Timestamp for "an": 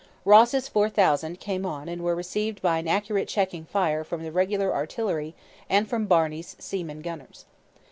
2.79-2.87